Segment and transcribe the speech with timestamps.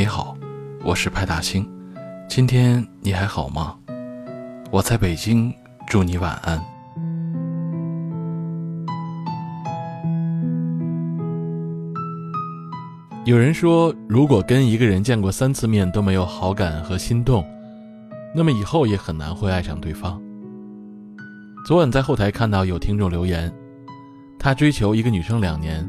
[0.00, 0.34] 你好，
[0.82, 1.68] 我是派大星。
[2.26, 3.76] 今天你还好吗？
[4.70, 5.54] 我在北京，
[5.86, 6.58] 祝你晚安。
[13.26, 17.44] 有人说，如果跟一个人见过三次面都没有好感和心动，
[18.34, 20.18] 那么以后也很难会爱上对方。
[21.66, 23.52] 昨晚在后台看到有听众留言，
[24.38, 25.86] 他追求一个女生两年，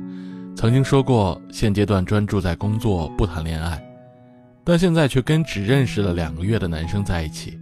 [0.54, 3.82] 曾经说过现阶段专注在工作不谈恋爱，
[4.64, 7.60] 但现在却跟只认识了两个月的男生在一起，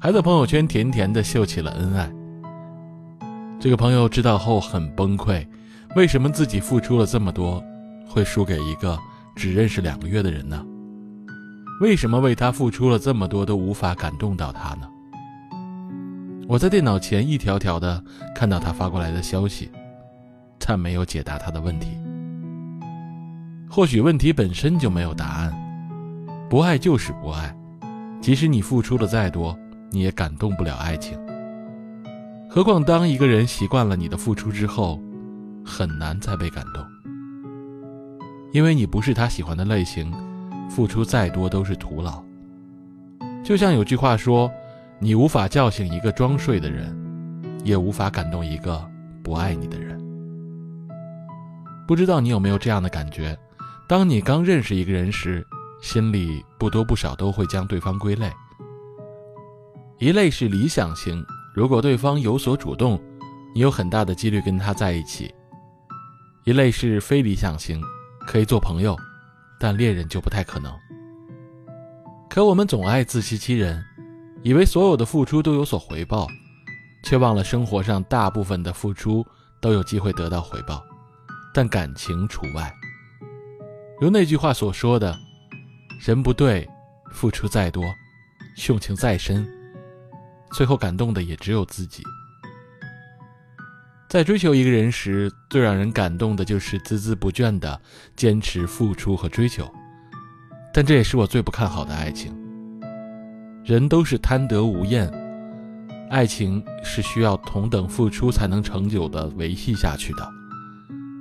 [0.00, 2.10] 还在朋友圈甜甜的秀起了恩爱。
[3.60, 5.44] 这个朋友知道后很崩溃，
[5.96, 7.62] 为什么自己付出了这么多，
[8.06, 8.96] 会输给一个
[9.34, 10.64] 只认识两个月的人呢？
[11.80, 14.88] 为什么为他付出了这么多都无法感动到他呢？
[16.46, 18.02] 我在电脑前一条条的
[18.34, 19.70] 看到他发过来的消息，
[20.58, 21.98] 但没有解答他的问题。
[23.68, 25.67] 或许问题本身就没有答案。
[26.48, 27.54] 不爱就是不爱，
[28.20, 29.56] 即使你付出的再多，
[29.90, 31.18] 你也感动不了爱情。
[32.48, 34.98] 何况当一个人习惯了你的付出之后，
[35.64, 36.82] 很难再被感动，
[38.52, 40.12] 因为你不是他喜欢的类型。
[40.70, 42.22] 付出再多都是徒劳。
[43.42, 44.52] 就像有句话说
[45.00, 46.94] ：“你无法叫醒一个装睡的人，
[47.64, 48.86] 也无法感动一个
[49.22, 49.98] 不爱你的人。”
[51.88, 53.34] 不知道你有没有这样的感觉？
[53.88, 55.44] 当你刚认识一个人时，
[55.80, 58.32] 心里不多不少都会将对方归类。
[59.98, 63.00] 一类是理想型，如果对方有所主动，
[63.54, 65.26] 你有很大的几率跟他在一起；
[66.44, 67.82] 一类是非理想型，
[68.26, 68.96] 可以做朋友。
[69.60, 70.72] 但恋人就不太可能。
[72.30, 73.84] 可我们总爱自欺欺人，
[74.44, 76.28] 以为所有的付出都有所回报，
[77.02, 79.26] 却忘了生活上大部分的付出
[79.60, 80.80] 都有机会得到回报，
[81.52, 82.72] 但感情除外。
[84.00, 85.18] 如那句话所说的
[85.98, 86.68] ：“人不对，
[87.12, 87.84] 付出再多，
[88.68, 89.46] 用情再深，
[90.52, 92.02] 最后感动的也只有自己。”
[94.08, 97.78] 在追求一个人时，最让人感动的就是孜孜不倦的
[98.16, 99.70] 坚持付出和追求，
[100.72, 102.34] 但这也是我最不看好的爱情。
[103.64, 105.12] 人都是贪得无厌，
[106.08, 110.26] 爱情是需要同等付出才能长久的维系下去的。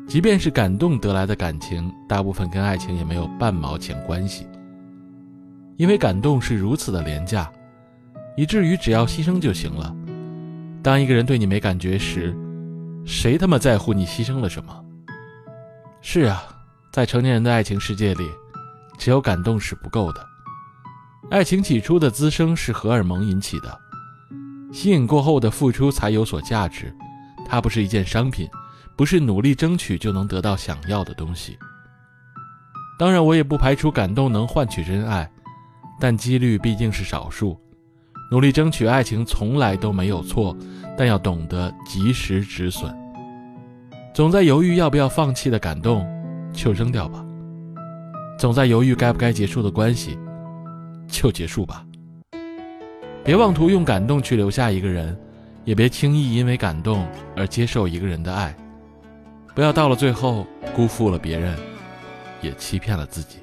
[0.07, 4.47] 即便是感动得来的感情，大部分跟爱情也没有半毛钱关系，
[5.77, 7.51] 因为感动是如此的廉价，
[8.35, 9.95] 以至于只要牺牲就行了。
[10.83, 12.35] 当一个人对你没感觉时，
[13.05, 14.83] 谁他妈在乎你牺牲了什么？
[16.01, 16.43] 是啊，
[16.91, 18.27] 在成年人的爱情世界里，
[18.97, 20.27] 只有感动是不够的。
[21.29, 23.79] 爱情起初的滋生是荷尔蒙引起的，
[24.71, 26.93] 吸引过后的付出才有所价值。
[27.45, 28.49] 它不是一件商品，
[28.95, 31.57] 不是努力争取就能得到想要的东西。
[32.97, 35.29] 当然，我也不排除感动能换取真爱，
[35.99, 37.59] 但几率毕竟是少数。
[38.29, 40.55] 努力争取爱情从来都没有错，
[40.97, 42.93] 但要懂得及时止损。
[44.13, 46.05] 总在犹豫要不要放弃的感动，
[46.51, 47.25] 就扔掉吧；
[48.37, 50.17] 总在犹豫该不该结束的关系，
[51.07, 51.85] 就结束吧。
[53.23, 55.17] 别妄图用感动去留下一个人，
[55.63, 58.53] 也别轻易因为感动而接受一个人的爱。
[59.55, 61.57] 不要到了最后辜负了别人，
[62.41, 63.37] 也欺骗了自己。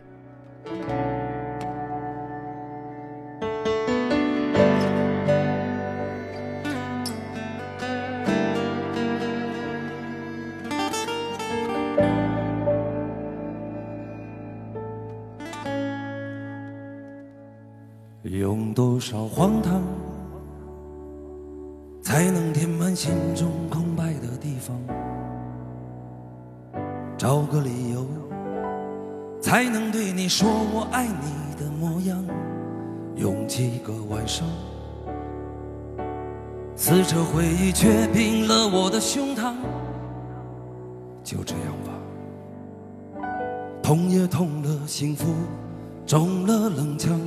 [18.24, 19.82] 用多少荒唐，
[22.00, 24.74] 才能填满心中空白的地方？
[27.18, 28.06] 找个理由，
[29.42, 32.24] 才能对你说我爱你的模样？
[33.14, 34.48] 用几个晚上，
[36.74, 39.52] 撕扯回忆，却冰了我的胸膛。
[41.22, 43.28] 就这样吧，
[43.82, 45.26] 痛也痛了，幸福
[46.06, 47.20] 中了冷枪。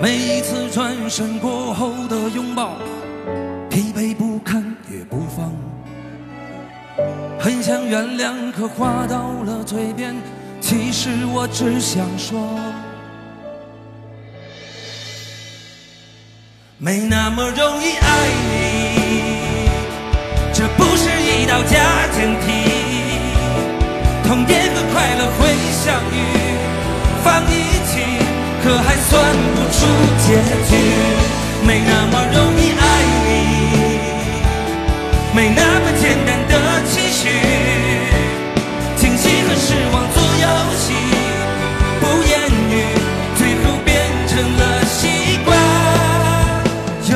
[0.00, 2.72] 每一次转身过后的拥抱，
[3.70, 5.52] 疲惫不堪也不放。
[7.38, 10.14] 很想原谅，可话到了嘴边，
[10.60, 12.38] 其实我只想说，
[16.78, 18.54] 没那么容易爱你。
[20.52, 22.46] 这不是一道假检题，
[24.26, 26.14] 痛点和快乐会相遇，
[27.22, 27.63] 放一。
[28.64, 29.12] 可还算
[29.54, 29.84] 不出
[30.24, 30.26] 结
[30.66, 30.72] 局，
[31.66, 32.82] 没那么容易爱
[33.26, 33.30] 你，
[35.36, 36.52] 没那么简单的
[36.86, 37.28] 期许，
[38.96, 40.94] 惊喜和失望做游戏，
[42.00, 42.32] 不言
[42.70, 42.72] 语，
[43.36, 43.92] 最后变
[44.28, 45.46] 成了习惯。
[47.10, 47.12] 有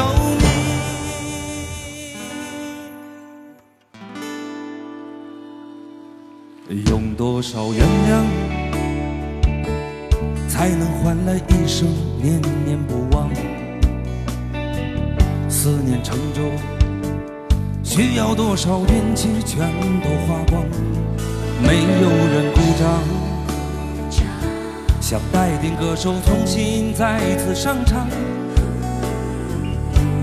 [6.69, 6.85] 你。
[6.91, 8.13] 用多少原谅？
[10.59, 11.87] 才能换来一生
[12.21, 13.31] 念念不忘？
[15.49, 16.43] 思念成舟，
[17.85, 19.71] 需要多少运气全
[20.03, 20.65] 都花光？
[21.63, 23.01] 没有人鼓掌，
[25.01, 28.09] 想带领歌手重新再次上场。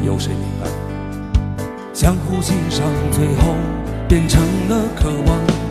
[0.03, 0.67] 有谁明白？
[1.93, 3.55] 相互欣赏，最后
[4.09, 5.64] 变成了渴望。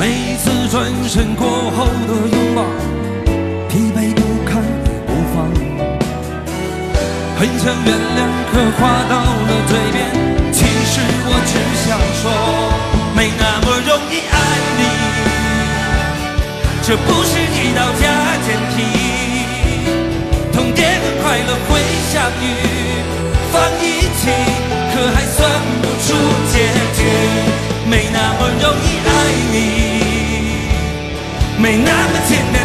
[0.00, 2.64] 每一次转身过后的拥抱，
[3.68, 5.44] 疲惫不堪也不放。
[7.38, 8.18] 很想原谅，
[8.50, 8.80] 可话
[9.10, 9.98] 到了嘴边，
[10.54, 11.52] 其实我只
[11.84, 11.86] 想
[12.22, 12.24] 说。
[13.14, 14.34] 没那么容易爱
[14.78, 14.80] 你，
[16.82, 18.02] 这不是一道加
[18.46, 18.99] 减题。
[31.60, 32.59] 没那么简单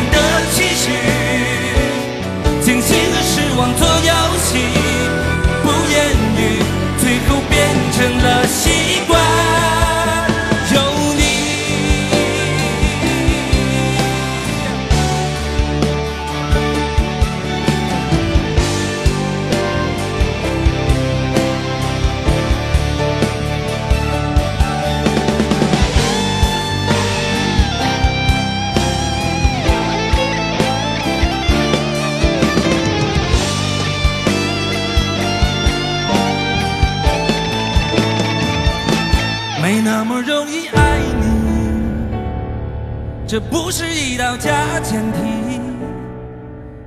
[40.25, 42.17] 容易爱你，
[43.27, 45.61] 这不是一道加减题。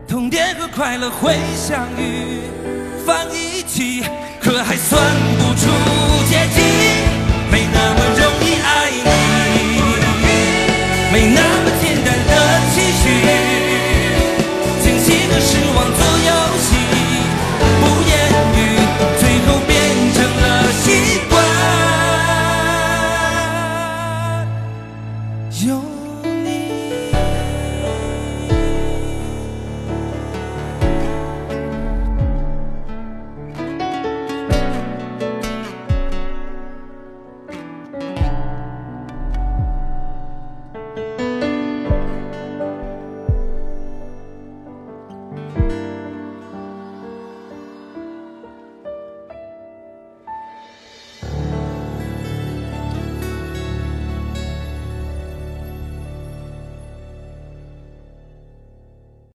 [0.09, 2.41] 痛点和快乐会相遇，
[3.07, 4.03] 放一起，
[4.41, 5.01] 可还算
[5.39, 5.71] 不出
[6.29, 6.61] 结局。
[7.53, 9.11] 没那么容易爱你，
[11.13, 11.48] 没那。